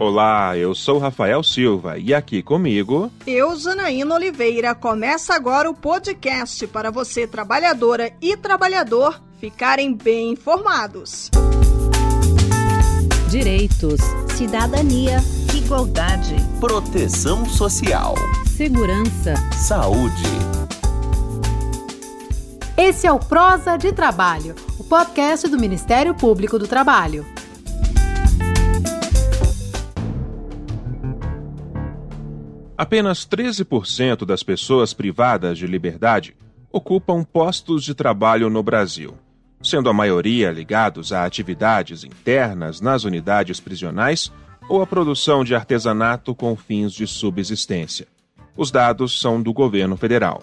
[0.00, 3.10] Olá, eu sou Rafael Silva e aqui comigo.
[3.26, 4.72] Eu, Janaína Oliveira.
[4.72, 11.32] Começa agora o podcast para você, trabalhadora e trabalhador, ficarem bem informados.
[13.28, 13.98] Direitos,
[14.36, 15.16] cidadania,
[15.52, 18.14] igualdade, proteção social,
[18.46, 20.22] segurança, saúde.
[22.76, 27.26] Esse é o Prosa de Trabalho, o podcast do Ministério Público do Trabalho.
[32.78, 36.36] Apenas 13% das pessoas privadas de liberdade
[36.70, 39.18] ocupam postos de trabalho no Brasil,
[39.60, 44.30] sendo a maioria ligados a atividades internas nas unidades prisionais
[44.68, 48.06] ou a produção de artesanato com fins de subsistência.
[48.56, 50.40] Os dados são do governo federal.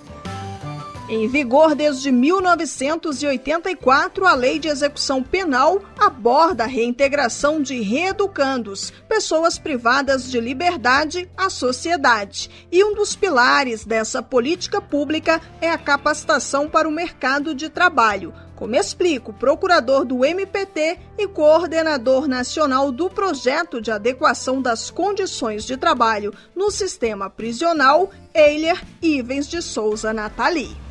[1.08, 9.60] Em vigor desde 1984, a Lei de Execução Penal aborda a reintegração de reeducandos, pessoas
[9.60, 12.50] privadas de liberdade, à sociedade.
[12.72, 18.34] E um dos pilares dessa política pública é a capacitação para o mercado de trabalho.
[18.56, 25.66] Como explica o procurador do MPT e coordenador nacional do projeto de adequação das condições
[25.66, 30.84] de trabalho no sistema prisional, Eiler Ivens de Souza Natali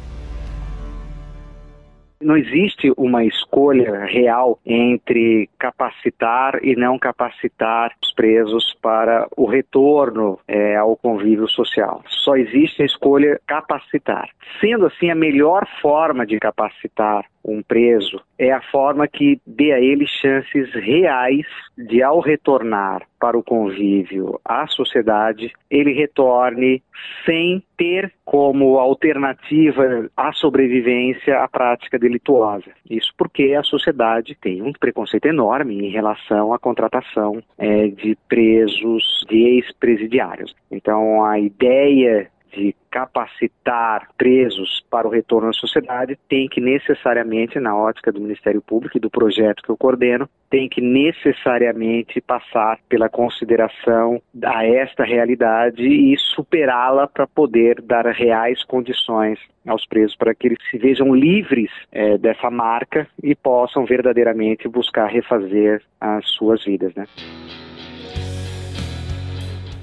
[2.25, 10.39] não existe uma escolha real entre capacitar e não capacitar os presos para o retorno
[10.49, 12.03] é, ao convívio social.
[12.09, 14.29] Só existe a escolha capacitar.
[14.61, 19.81] Sendo assim, a melhor forma de capacitar um preso é a forma que dê a
[19.81, 26.83] ele chances reais de, ao retornar para o convívio à sociedade, ele retorne
[27.25, 32.71] sem ter como alternativa à sobrevivência a prática delituosa.
[32.89, 39.25] Isso porque a sociedade tem um preconceito enorme em relação à contratação é, de presos,
[39.29, 40.55] de ex-presidiários.
[40.71, 47.77] Então, a ideia de capacitar presos para o retorno à sociedade tem que necessariamente, na
[47.77, 53.09] ótica do Ministério Público e do projeto que eu coordeno, tem que necessariamente passar pela
[53.09, 60.47] consideração a esta realidade e superá-la para poder dar reais condições aos presos para que
[60.47, 66.95] eles se vejam livres é, dessa marca e possam verdadeiramente buscar refazer as suas vidas,
[66.95, 67.07] né?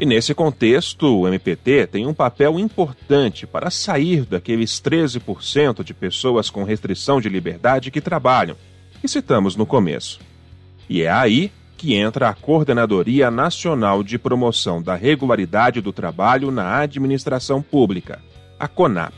[0.02, 6.50] E nesse contexto, o MPT tem um papel importante para sair daqueles 13% de pessoas
[6.50, 8.56] com restrição de liberdade que trabalham,
[9.00, 10.20] que citamos no começo.
[10.90, 16.80] E é aí que entra a Coordenadoria Nacional de Promoção da Regularidade do Trabalho na
[16.80, 18.24] Administração Pública,
[18.60, 19.14] a CONAP.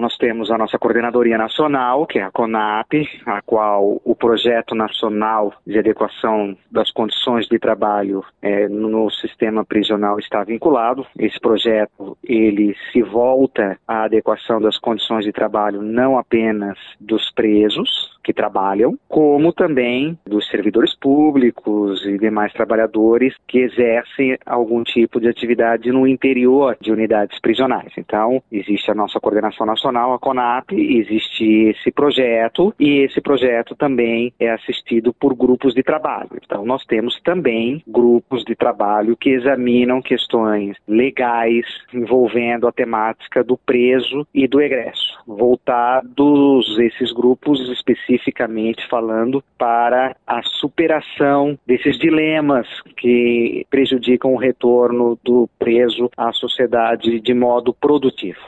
[0.00, 5.52] Nós temos a nossa coordenadoria nacional, que é a CONAP, a qual o projeto nacional
[5.66, 11.06] de adequação das condições de trabalho é, no sistema prisional está vinculado.
[11.18, 18.18] Esse projeto ele se volta à adequação das condições de trabalho não apenas dos presos,
[18.22, 25.28] que trabalham, como também dos servidores públicos e demais trabalhadores que exercem algum tipo de
[25.28, 27.92] atividade no interior de unidades prisionais.
[27.96, 34.32] Então, existe a nossa coordenação nacional, a CONAP, existe esse projeto e esse projeto também
[34.38, 36.30] é assistido por grupos de trabalho.
[36.42, 43.56] Então, nós temos também grupos de trabalho que examinam questões legais envolvendo a temática do
[43.56, 53.66] preso e do egresso, voltados esses grupos especificamente falando para a superação desses dilemas que
[53.70, 58.40] prejudicam o retorno do preso à sociedade de modo produtivo.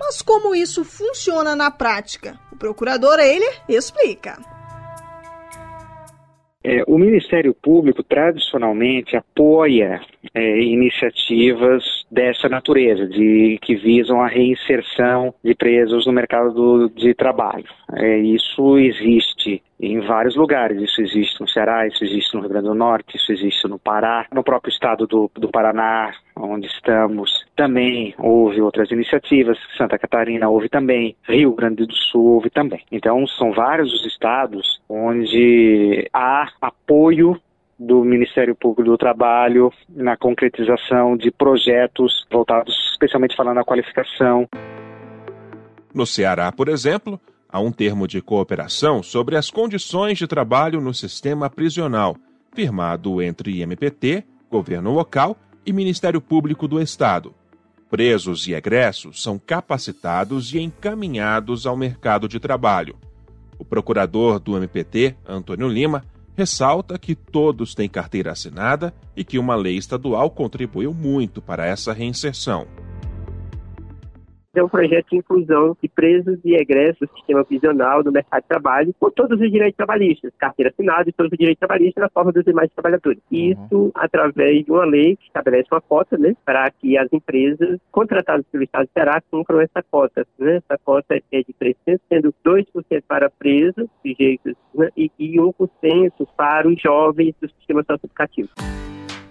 [0.00, 2.40] Mas como isso funciona na prática?
[2.50, 4.38] O procurador ele explica.
[6.64, 10.00] É, o Ministério Público tradicionalmente apoia
[10.34, 17.64] é, iniciativas dessa natureza, de que visam a reinserção de presos no mercado de trabalho.
[17.94, 20.80] É, isso existe em vários lugares.
[20.82, 24.26] Isso existe no Ceará, isso existe no Rio Grande do Norte, isso existe no Pará,
[24.32, 27.44] no próprio estado do, do Paraná, onde estamos.
[27.56, 29.58] Também houve outras iniciativas.
[29.76, 32.82] Santa Catarina houve também, Rio Grande do Sul houve também.
[32.92, 37.40] Então, são vários os estados onde há apoio
[37.80, 44.46] do Ministério Público do Trabalho na concretização de projetos voltados especialmente falando à qualificação.
[45.94, 47.18] No Ceará, por exemplo,
[47.48, 52.14] há um termo de cooperação sobre as condições de trabalho no sistema prisional,
[52.54, 55.34] firmado entre IMPT, governo local
[55.64, 57.34] e Ministério Público do Estado.
[57.88, 62.94] Presos e egressos são capacitados e encaminhados ao mercado de trabalho.
[63.58, 66.04] O procurador do MPT, Antônio Lima,
[66.40, 71.92] ressalta que todos têm carteira assinada e que uma lei estadual contribuiu muito para essa
[71.92, 72.66] reinserção
[74.54, 78.48] é um projeto de inclusão de presos e egressos do sistema prisional do mercado de
[78.48, 82.32] trabalho com todos os direitos trabalhistas, carteira assinada e todos os direitos trabalhistas na forma
[82.32, 83.20] dos demais trabalhadores.
[83.30, 83.38] Uhum.
[83.38, 88.44] Isso através de uma lei que estabelece uma cota, né, para que as empresas contratadas
[88.50, 90.26] pelo Estado de Ceará cumpram essa cota.
[90.38, 90.56] Né?
[90.56, 96.68] Essa cota é de 300, sendo 2% para presos, sujeitos, né, e, e 1% para
[96.68, 98.50] os jovens do sistema socioeducativo.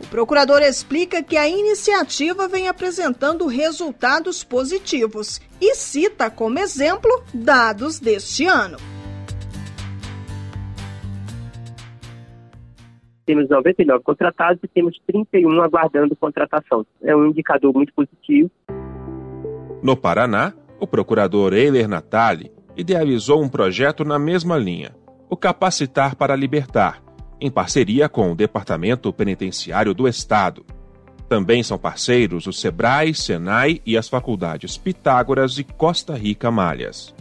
[0.09, 7.99] O procurador explica que a iniciativa vem apresentando resultados positivos e cita como exemplo dados
[7.99, 8.79] deste ano.
[13.23, 16.83] Temos 99 contratados e temos 31 aguardando contratação.
[17.03, 18.49] É um indicador muito positivo.
[19.83, 24.89] No Paraná, o procurador Eiler Natali idealizou um projeto na mesma linha,
[25.29, 26.99] o Capacitar para Libertar,
[27.39, 30.65] em parceria com o Departamento Penitenciário do Estado.
[31.27, 37.13] Também são parceiros o SEBRAE, SENAI e as faculdades Pitágoras e Costa Rica Malhas.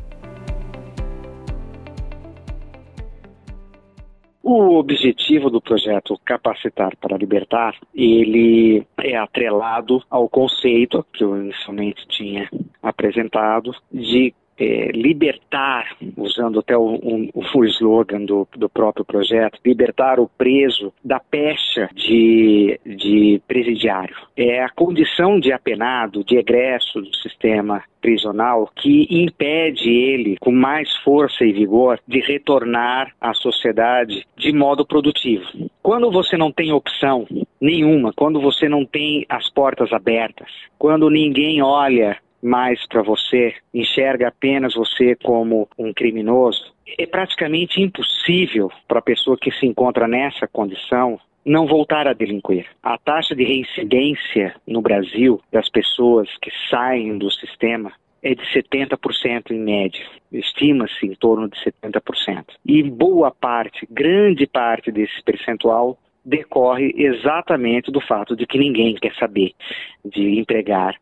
[4.43, 12.09] O objetivo do projeto Capacitar para Libertar, ele é atrelado ao conceito que eu inicialmente
[12.09, 12.49] tinha
[12.83, 20.19] apresentado de é, libertar, usando até o, um, o slogan do, do próprio projeto, libertar
[20.19, 24.17] o preso da pecha de, de presidiário.
[24.37, 30.95] É a condição de apenado, de egresso do sistema prisional que impede ele, com mais
[30.99, 35.45] força e vigor, de retornar à sociedade de modo produtivo.
[35.83, 37.27] Quando você não tem opção
[37.61, 44.29] nenhuma, quando você não tem as portas abertas, quando ninguém olha mais para você, enxerga
[44.29, 50.47] apenas você como um criminoso, é praticamente impossível para a pessoa que se encontra nessa
[50.47, 52.67] condição não voltar a delinquir.
[52.83, 57.93] A taxa de reincidência no Brasil das pessoas que saem do sistema
[58.23, 60.05] é de 70% em média.
[60.31, 62.45] Estima-se em torno de 70%.
[62.67, 69.15] E boa parte, grande parte desse percentual decorre exatamente do fato de que ninguém quer
[69.15, 69.53] saber
[70.05, 70.95] de empregar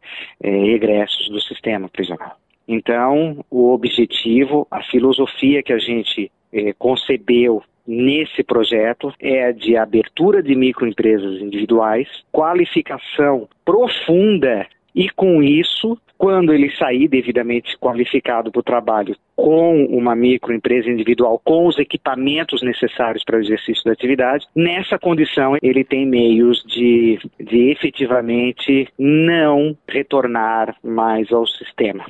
[0.43, 2.37] é, egressos do sistema prisional.
[2.69, 10.43] Então, o objetivo, a filosofia que a gente é, concebeu nesse projeto é de abertura
[10.43, 14.67] de microempresas individuais, qualificação profunda
[14.97, 21.39] e com isso, quando ele sair devidamente qualificado para o trabalho com uma microempresa individual,
[21.45, 27.19] com os equipamentos necessários para o exercício da atividade, nessa condição ele tem meios de,
[27.39, 32.07] de efetivamente não retornar mais ao sistema.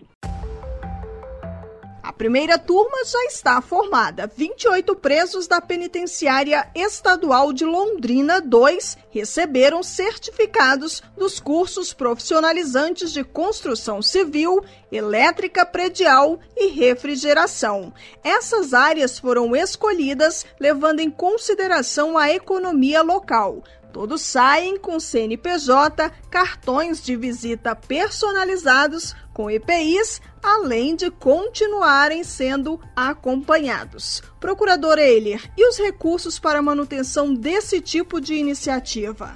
[2.06, 4.30] A primeira turma já está formada.
[4.32, 14.00] 28 presos da Penitenciária Estadual de Londrina 2 receberam certificados dos cursos profissionalizantes de construção
[14.00, 17.92] civil, elétrica predial e refrigeração.
[18.22, 23.64] Essas áreas foram escolhidas levando em consideração a economia local.
[23.96, 34.20] Todos saem com CNPJ, cartões de visita personalizados com EPIs, além de continuarem sendo acompanhados.
[34.38, 39.34] Procurador Eiler, e os recursos para manutenção desse tipo de iniciativa?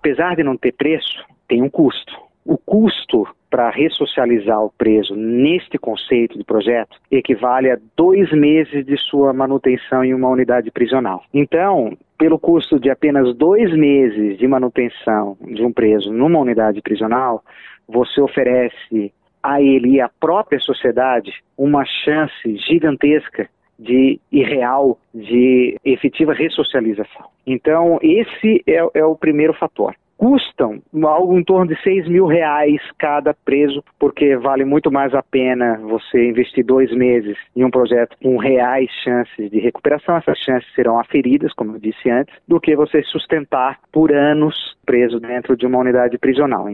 [0.00, 2.23] Apesar de não ter preço, tem um custo.
[2.44, 8.96] O custo para ressocializar o preso neste conceito de projeto equivale a dois meses de
[8.98, 11.22] sua manutenção em uma unidade prisional.
[11.32, 17.42] Então, pelo custo de apenas dois meses de manutenção de um preso numa unidade prisional,
[17.88, 23.48] você oferece a ele e à própria sociedade uma chance gigantesca
[23.78, 27.26] de irreal de efetiva ressocialização.
[27.46, 32.80] Então, esse é, é o primeiro fator custam algo em torno de 6 mil reais
[32.98, 38.16] cada preso, porque vale muito mais a pena você investir dois meses em um projeto
[38.22, 42.76] com reais chances de recuperação, essas chances serão aferidas, como eu disse antes, do que
[42.76, 44.54] você sustentar por anos
[44.86, 46.66] preso dentro de uma unidade prisional.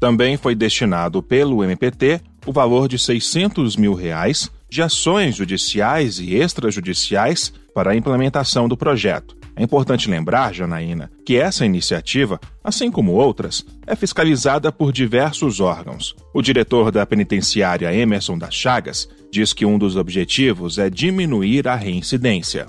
[0.00, 6.34] Também foi destinado pelo MPT o valor de 600 mil reais de ações judiciais e
[6.34, 13.12] extrajudiciais para a implementação do projeto é importante lembrar, Janaína, que essa iniciativa, assim como
[13.12, 16.16] outras, é fiscalizada por diversos órgãos.
[16.32, 21.74] O diretor da penitenciária Emerson das Chagas diz que um dos objetivos é diminuir a
[21.74, 22.66] reincidência.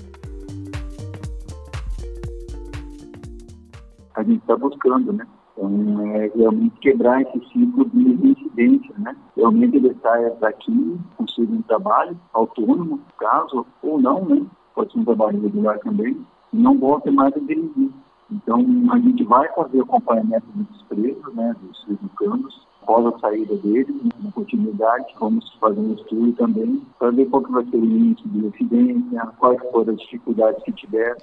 [4.15, 5.25] A gente está buscando, né?
[5.55, 9.15] Então, é realmente quebrar esse ciclo de reincidência, né?
[9.37, 14.45] Realmente ele saia daqui, consiga um trabalho autônomo, caso, ou não, né?
[14.75, 17.91] Pode ser um trabalho regular também, não volte mais a dirigir.
[18.31, 23.55] Então, a gente vai fazer o acompanhamento dos presos, né, dos educandos, após a saída
[23.57, 27.77] deles, né, na continuidade, vamos fazer um estudo também para ver qual que vai ser
[27.77, 31.17] o índice de residência, quais foram as dificuldades que tiver.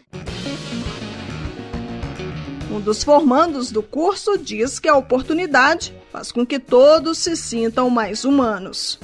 [2.72, 7.90] Um dos formandos do curso diz que a oportunidade faz com que todos se sintam
[7.90, 8.99] mais humanos.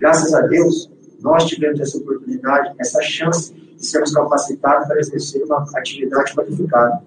[0.00, 0.90] Graças a Deus,
[1.24, 7.02] nós tivemos essa oportunidade, essa chance de sermos capacitados para exercer uma atividade qualificada.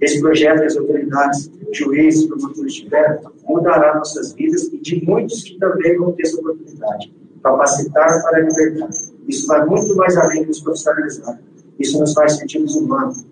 [0.00, 5.96] Esse projeto, as autoridades, juízes, promotores tiveram, mudará nossas vidas e de muitos que também
[5.96, 7.14] vão ter essa oportunidade.
[7.44, 8.96] Capacitar para a liberdade.
[9.28, 11.38] Isso vai muito mais além dos profissionalizar.
[11.78, 13.24] Isso nos faz sentirmos humanos.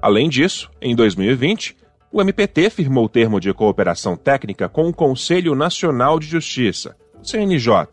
[0.00, 1.76] Além disso, em 2020,
[2.10, 7.86] o MPT firmou o termo de cooperação técnica com o Conselho Nacional de Justiça, CNJ.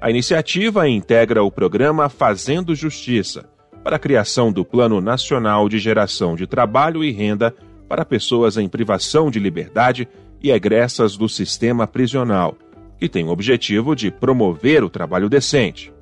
[0.00, 3.48] A iniciativa integra o programa Fazendo Justiça,
[3.82, 7.54] para a criação do Plano Nacional de Geração de Trabalho e Renda
[7.88, 10.08] para pessoas em privação de liberdade
[10.42, 12.56] e egressas do sistema prisional,
[12.98, 15.93] que tem o objetivo de promover o trabalho decente.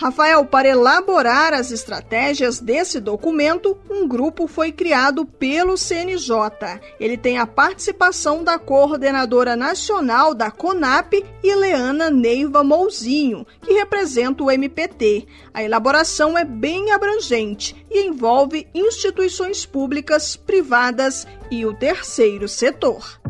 [0.00, 6.80] Rafael, para elaborar as estratégias desse documento, um grupo foi criado pelo CNJ.
[6.98, 14.50] Ele tem a participação da coordenadora nacional da CONAP, Ileana Neiva Mouzinho, que representa o
[14.50, 15.26] MPT.
[15.52, 23.20] A elaboração é bem abrangente e envolve instituições públicas, privadas e o terceiro setor.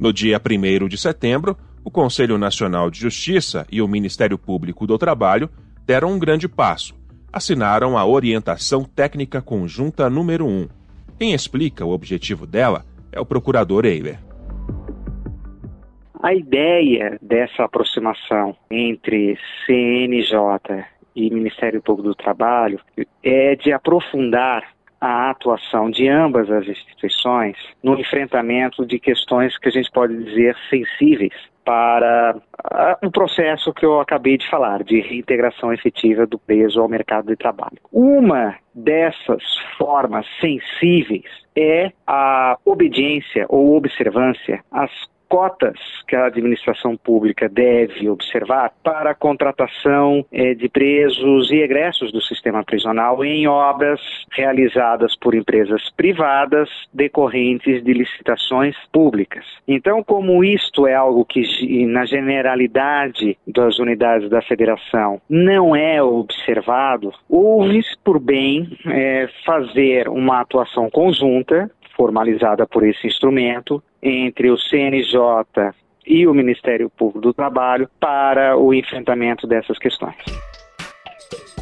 [0.00, 4.98] No dia 1 de setembro, o Conselho Nacional de Justiça e o Ministério Público do
[4.98, 5.48] Trabalho
[5.86, 6.94] deram um grande passo.
[7.32, 10.68] Assinaram a Orientação Técnica Conjunta número 1.
[11.18, 14.18] Quem explica o objetivo dela é o procurador Eiler.
[16.22, 20.84] A ideia dessa aproximação entre CNJ
[21.16, 22.78] e Ministério Público do Trabalho
[23.22, 24.62] é de aprofundar
[25.00, 30.54] a atuação de ambas as instituições no enfrentamento de questões que a gente pode dizer
[30.68, 31.32] sensíveis
[31.68, 32.34] para
[33.04, 37.36] o processo que eu acabei de falar, de reintegração efetiva do preso ao mercado de
[37.36, 37.76] trabalho.
[37.92, 39.42] Uma dessas
[39.76, 44.90] formas sensíveis é a obediência ou observância às
[45.28, 52.12] cotas que a administração pública deve observar para a contratação eh, de presos e egressos
[52.12, 54.00] do sistema prisional em obras
[54.32, 59.44] realizadas por empresas privadas decorrentes de licitações públicas.
[59.66, 61.42] Então, como isto é algo que,
[61.86, 70.40] na generalidade das unidades da federação, não é observado, houve por bem eh, fazer uma
[70.40, 75.74] atuação conjunta formalizada por esse instrumento entre o CNJ
[76.06, 80.16] e o Ministério Público do Trabalho para o enfrentamento dessas questões.